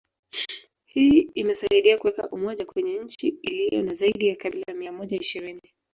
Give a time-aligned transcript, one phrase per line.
[0.85, 5.61] Hii imesaidia kuweka umoja kwenye nchi ilio na zaidi ya kabila mia moja ishirini